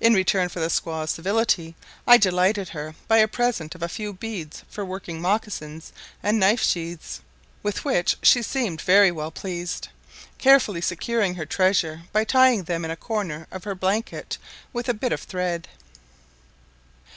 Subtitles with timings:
[0.00, 1.74] In return for the squaw's civility
[2.06, 5.90] I delighted her by a present of a few beads for working mocassins
[6.22, 7.20] and knife sheaths,
[7.64, 9.88] with which she seemed very well pleased,
[10.38, 14.38] carefully securing her treasure by tying them in a corner of her blanket
[14.72, 15.66] with a bit of thread.